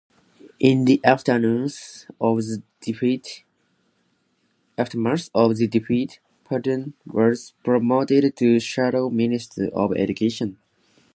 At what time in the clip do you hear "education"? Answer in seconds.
9.95-10.57